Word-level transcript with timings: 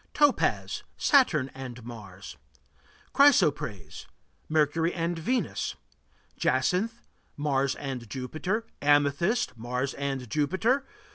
Topaz 0.15 0.81
Saturn 0.97 1.51
and 1.53 1.83
Mars. 1.85 2.35
Chrysoprase 3.13 4.07
Mercury 4.49 4.91
and 4.95 5.19
Venus. 5.19 5.75
Jacinth 6.35 7.01
Mars 7.37 7.75
and 7.75 8.09
Jupiter. 8.09 8.65
Amethyst 8.81 9.55
Mars 9.59 9.93
and 9.93 10.27
Jupiter. 10.27 10.87